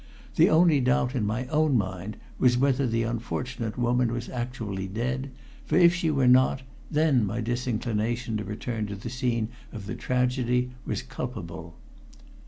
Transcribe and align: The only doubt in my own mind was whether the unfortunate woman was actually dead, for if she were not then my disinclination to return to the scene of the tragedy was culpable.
The 0.35 0.49
only 0.49 0.79
doubt 0.81 1.13
in 1.13 1.27
my 1.27 1.45
own 1.49 1.77
mind 1.77 2.17
was 2.39 2.57
whether 2.57 2.87
the 2.87 3.03
unfortunate 3.03 3.77
woman 3.77 4.11
was 4.11 4.29
actually 4.29 4.87
dead, 4.87 5.29
for 5.67 5.75
if 5.77 5.93
she 5.93 6.09
were 6.09 6.27
not 6.27 6.63
then 6.89 7.23
my 7.23 7.39
disinclination 7.39 8.35
to 8.37 8.43
return 8.43 8.87
to 8.87 8.95
the 8.95 9.11
scene 9.11 9.49
of 9.71 9.85
the 9.85 9.93
tragedy 9.93 10.71
was 10.87 11.03
culpable. 11.03 11.75